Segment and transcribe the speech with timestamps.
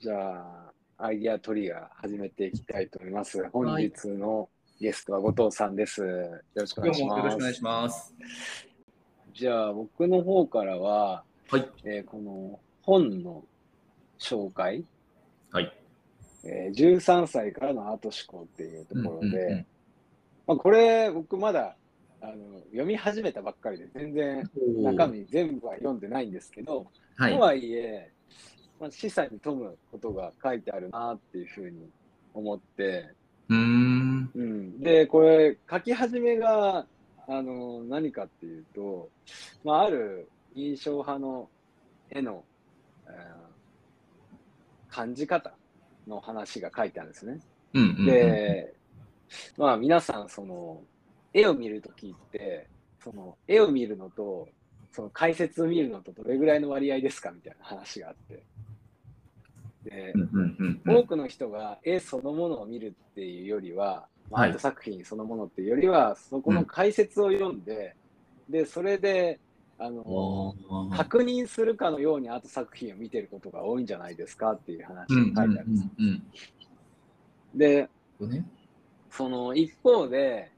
[0.00, 0.38] じゃ
[0.96, 3.48] あ、アイディアトリガー始めていきたいと思います。
[3.50, 4.48] 本日の
[4.80, 6.02] ゲストは後藤さんです。
[6.02, 7.54] よろしくお願いしよろしくお願います。
[7.54, 8.14] します。
[9.34, 11.68] じゃあ、僕の方からは、はい。
[11.82, 13.44] えーこの本の
[14.20, 14.84] 紹介、
[15.50, 15.72] はい。
[16.44, 19.66] えー13歳からのアート思考っていうところで、うんうんうん
[20.46, 21.74] まあ、これ、僕まだ
[22.20, 26.86] あの読み始めたばっかりで、全然中身全部は読んでないんですけど、
[27.16, 27.40] はいと。
[27.40, 28.12] はいえ、
[28.80, 31.88] まあ、示唆に富むことが書いてあるなっていうふうに
[32.34, 33.08] 思って、
[33.48, 34.30] うーん。
[34.34, 36.86] うん、で、これ、書き始めが
[37.26, 39.08] あの何かっていうと、
[39.64, 41.48] まあ、ある印象派の
[42.10, 42.44] 絵の、
[43.06, 43.48] えー
[44.88, 45.52] 感じ方
[46.06, 47.38] の話が書いてあるんですね。
[47.74, 48.06] うんうんうん。
[48.06, 48.74] で、
[49.56, 50.80] まあ皆さん、その、
[51.32, 52.66] 絵を見るときって、
[53.02, 54.48] その、絵を見るのと、
[54.90, 58.42] その解説を見るのとどれぐらいの割合ですかみたいな話があって。
[59.88, 60.12] で
[60.86, 67.94] 多くの人が絵そのものを見るっていうよりは、アート作品そのものっていうよりは、そこの解説を読んで、
[68.48, 69.38] で、それで、
[69.78, 70.54] あの、
[70.96, 75.88] 確認するかのようにアート作品を見てることが多いんじゃないですかっていう話うんが書いてあるんです。
[77.54, 77.88] で。
[79.10, 80.50] その一方で、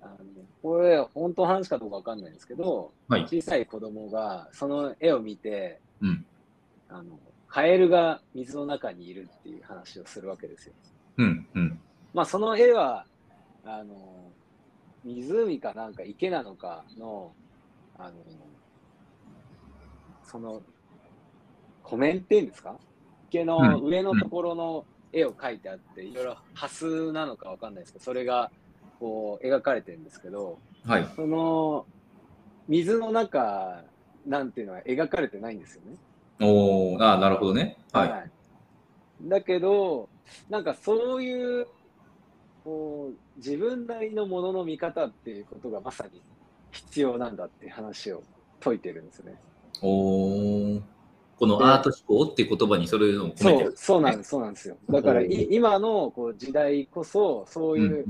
[0.00, 0.16] あの
[0.62, 3.22] これ、本当の話かどうかわかんないんですけど、はい。
[3.22, 6.24] 小さい子供がその絵を見て、うん。
[6.88, 7.18] あの
[7.50, 10.74] カエルが水の中にいるっていう話をするわけですよ。
[11.18, 11.80] うんうん。
[12.14, 13.04] まあ、その絵は、
[13.64, 14.32] あの
[15.04, 17.32] 湖かなんか池なのかの、
[17.98, 18.14] あの
[20.22, 20.62] その
[21.82, 22.78] 湖面っていうんですか？
[23.28, 28.50] 池の上のところの絵を描いてあって、いろいろハスなのかわかんないですけど、それが
[29.00, 31.08] こう描かれてるんですけど、はい。
[31.16, 31.84] その
[32.68, 33.82] 水の中
[34.24, 35.96] なんていうのは描かれてないんですよね。
[36.40, 37.76] おー、あーなるほどね。
[37.92, 39.26] はい。
[39.26, 40.08] いだけど、
[40.48, 41.66] なんかそういう
[42.64, 46.20] こう自分なりのものの見方っていうことがまさに
[46.70, 48.22] 必要なんだって話を
[48.62, 49.36] 説いてるんですよね。
[49.82, 50.82] おー。
[51.38, 53.72] このアート思考っていう言葉にそれを込めてそうる。
[53.74, 54.76] そうなんです、そうなんですよ。
[54.90, 58.04] だからい今のこう時代こそ、そういう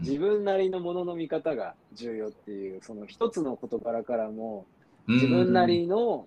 [0.00, 4.66] 自分なりのものの見方が重要っていう、その一つの事柄からも、
[5.06, 6.26] 自分なりの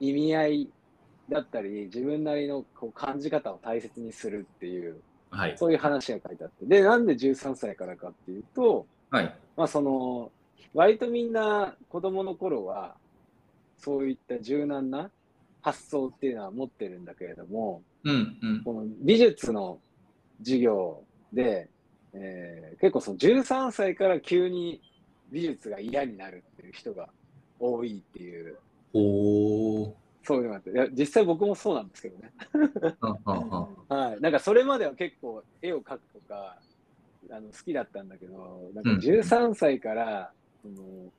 [0.00, 0.68] 意味合い
[1.28, 5.00] だったり、自分なりのこう感じ方を大切にするっていう、
[5.30, 5.56] はい。
[5.58, 6.66] そういう話が書いてあって。
[6.66, 9.34] で、なんで13歳からかっていうと、はい。
[9.56, 10.30] まあその、
[10.72, 12.94] 割とみんな子供の頃は、
[13.78, 15.10] そういった柔軟な
[15.60, 18.62] 発想っていうのは持ってるんだけれども、うんうん。
[18.64, 19.78] この美術の
[20.38, 21.68] 授業で、
[22.12, 24.80] えー結構その13歳から急に
[25.30, 27.08] 美術が嫌になるっていう人が
[27.58, 28.58] 多いっていう。
[30.24, 32.32] そういうのがあって、いや実際僕もそうなんですけどね。
[33.00, 33.76] はんはんはん
[34.10, 34.20] はい。
[34.20, 36.58] なんかそれまでは結構絵を描くとか、
[37.30, 40.32] あの好きだったんだけど、なんかうん13歳から、
[40.62, 41.12] その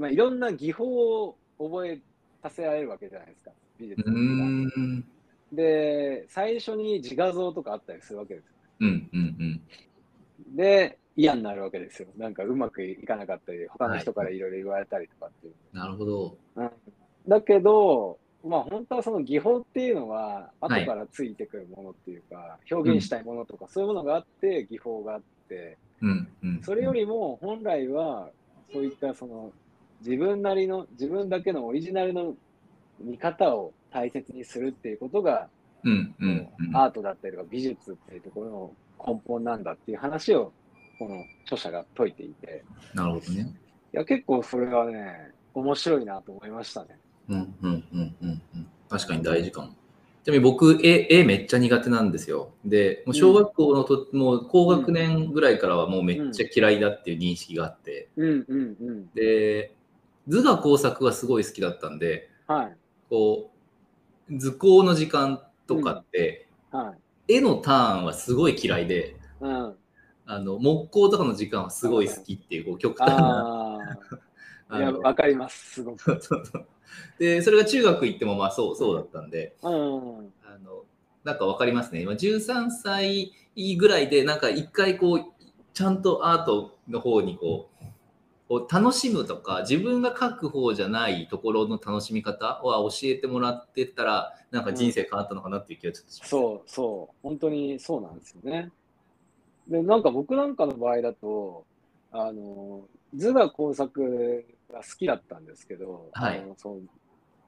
[0.00, 2.00] まあ、いろんな技法を覚え
[2.42, 5.04] させられるわけじゃないですか、美術うーん。
[5.52, 8.52] で、最初に自画像とかあったりするわけですよ。
[8.80, 10.56] うんうんうん。
[10.56, 12.08] で、嫌になるわけですよ。
[12.16, 15.54] なんかうまくいかなかったり、他の人からいろいろ言われたりとかっていう。
[15.76, 16.38] なるほど。
[16.56, 16.70] うん、
[17.28, 26.62] だけど、まあ本当はその技法っていうのは、はい後からついてくるものっていうか、表現したいものとか、そういうものがあって、技法があって、うんうん。
[26.62, 28.30] それよりも本来は、
[28.72, 29.52] そういったその
[30.00, 32.34] 自分なりの、自分だけのオリジナルの
[33.00, 35.48] 見方を大切にするっていうことが、
[35.84, 36.76] うんうんうん。
[36.76, 38.72] アートだったりとか美術っていうところの
[39.06, 40.52] 根本なんだっていう話を
[40.98, 42.62] この著者が説いていて
[42.94, 43.54] なるほどね。
[43.92, 46.98] いや結構それはね面白いなと思いましたね。
[47.28, 48.14] うんうんうん。
[48.90, 49.68] 確かに大事かも。
[50.22, 52.50] ちなみに僕、絵、絵めっちゃ苦手なんですよ。
[52.64, 59.10] で、もう小学校のと、もう高学年ぐらいからはもうめっちゃ嫌いだっていう認識があって、うんうんうん。
[59.14, 59.74] で、
[60.28, 62.76] 図画工作がすごい好きだったんで、はい
[63.08, 63.50] こ
[64.30, 66.94] う、図工の時間とかって、は
[67.28, 67.36] い。
[67.36, 69.74] 絵のターンはすごい嫌いで、うん。
[70.26, 73.78] あの木工とかの時間はすごい好きっていう、こう極端な。
[74.72, 76.02] いやわかりますすごく。
[76.02, 76.66] そうそうそう
[77.18, 80.32] で、それが中学行ってもまあそうそうだったんで、うん。
[80.44, 80.84] あの、
[81.24, 82.02] なんかわかりますね。
[82.02, 83.32] 今13歳
[83.78, 85.24] ぐらいで、なんか一回こう、
[85.72, 87.84] ちゃんとアートの方にこう、
[88.48, 96.30] こう楽しむとか、自分が描く方じゃないところの楽しみ方は教えてもらってたら、なんか人生変わったのかなっていう気がちょっとします。
[96.30, 97.16] そうそう。
[97.22, 98.72] 本当にそうなんですよね。
[99.68, 101.64] で、なんか僕なんかの場合だと、
[102.10, 106.82] あの、図画工作が好きだったんですけど、はいあのそう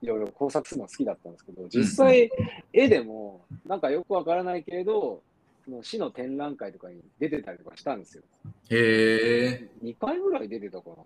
[0.02, 2.28] いろいろ工作するの好きだったんですけど、実際、
[2.72, 5.22] 絵でも、なんかよくわからないけれど、
[5.64, 8.24] その市の展覧会とかに出てたりとかしたんですよ。
[8.70, 9.70] へえ。
[9.84, 10.96] 2回ぐらい出てたかな。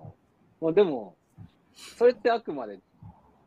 [0.62, 1.14] まあ、でも、
[1.74, 2.78] それってあくまで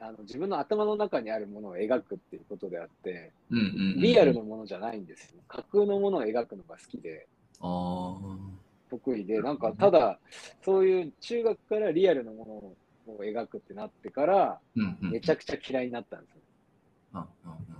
[0.01, 5.41] あの自分の頭の中にあるものを描くっていうことであって、リアルのものじゃないんですよ。
[5.47, 7.27] 架空のものを描くのが好きで、
[7.59, 8.21] あ
[8.89, 10.19] 得意で、なんかただ、
[10.63, 12.75] そういう中学からリアルのも
[13.07, 14.59] のを描くってなってから。
[15.01, 16.41] めちゃくちゃ嫌いになったんですよ。
[17.13, 17.79] うんうんうん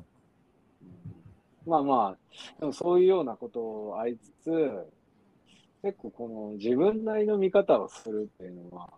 [1.65, 4.51] まあまあ、でもそういうようなことをありつつ、
[5.83, 8.89] 結構この自分なりの見方をするっていうのは、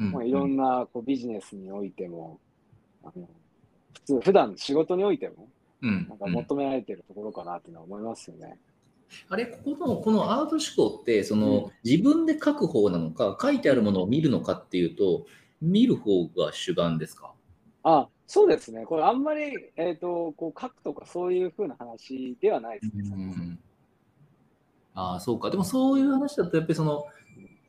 [0.00, 2.40] うんまあ、いろんなこうビジネスにおいても、
[3.04, 3.28] あの
[3.94, 5.48] 普通、普段仕事においても、
[5.82, 8.58] うんなんか求められてるところかなっていうのは思いますよね。
[9.28, 15.26] あれ、ここのこのアート思考ってその、自分で書く方なのか、書いてあるものを見るのかっていうと、
[15.60, 17.32] 見る方が主眼ですか？
[17.84, 18.84] あ、そうですね。
[18.86, 23.02] これあんまり、えっ、と、こう書くとかそういうふうな話ではないですね。
[23.12, 23.58] うん
[24.94, 25.50] ああ、そうか。
[25.50, 27.06] でもそういう話だと、やっぱりその、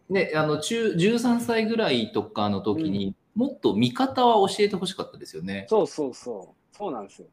[0.09, 5.65] ね、あの中13歳ぐらいとかの時に、もっと見方は教えてほしかったですよね。
[5.69, 6.75] そうそうそう。
[6.77, 7.27] そうなんですよ。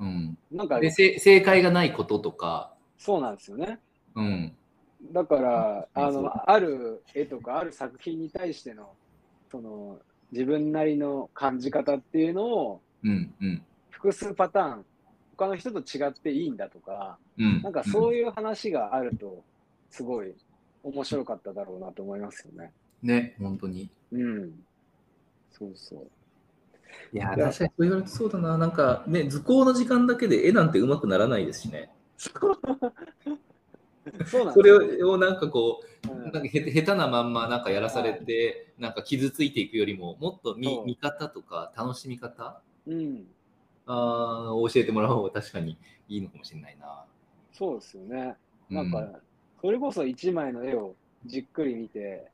[0.00, 3.78] うん、なんかで、せ正解がないこととか、そうなんですよね。
[4.14, 4.52] うん、
[5.12, 8.90] だから、あの、ある絵とか、ある作品に対しての、
[9.50, 9.98] その、
[10.32, 14.84] 自分なりの感じ方っていうのを、うん、うん、複数パターン、
[15.36, 17.62] 他の人と違っていいんだとか、うん。
[17.62, 19.42] なんかそういう話があると、
[19.88, 20.34] すごい
[20.82, 22.64] 面白かっただろうなと思いますよね。
[22.64, 23.90] うんね、本当に。
[24.12, 24.52] うん。
[25.50, 26.08] そうそう。
[27.12, 28.58] いや、確かにそう言われてそうだな。
[28.58, 31.90] なんかね、図工の時間だけで絵なんて上手くならないですしね。
[32.18, 32.30] そ
[34.42, 34.72] うなんそれ
[35.04, 42.60] をなんかこう、うんなんかへ下手なまんまなんかやらされて、なんか傷ついていくよりも、もっと見見方とか楽しみ方？
[42.86, 43.26] うん。
[43.86, 45.78] あー教えてもらう方が確かに
[46.08, 47.04] いいのかもしれないな。
[47.52, 48.36] そうですよね。
[48.70, 49.20] うなんか、
[49.62, 50.94] それこそ一枚の絵を
[51.24, 52.30] じっくり見て、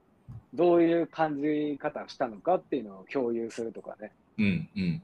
[0.53, 4.13] どういう感じ方したのかっていうのを共有するとかね。
[4.39, 5.03] うんうんで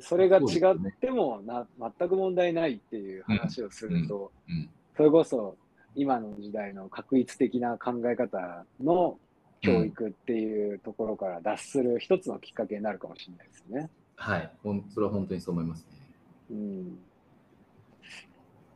[0.00, 1.66] それが違ってもな、
[1.98, 5.56] 全く問題ないっていう話をすると、うんそれこそ
[5.94, 9.18] 今の時代の確一的な考え方の
[9.60, 13.90] 教育っていうところから脱する一つのきっかけになるかもしれないですね。
[14.16, 14.50] はい。
[14.62, 15.96] ほん、それは本当にそう思いますね。
[16.50, 16.98] うん、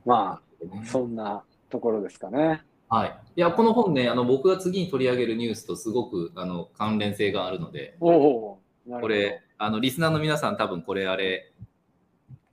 [0.04, 2.62] まあ、そんなところですかね。
[2.88, 8.58] はい、いやこの本ねあの、僕が次に取り上げるニュースとすごくあの関連性があるので、お
[8.88, 11.52] これ、あのリスナーの皆さん、多分これ、あれ、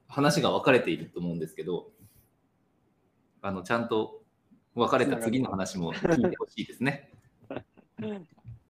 [0.08, 1.92] 話が分かれていると思うんですけど、
[3.42, 4.22] あのちゃんと
[4.76, 7.12] 分かれた次の話も聞いてほしいですね。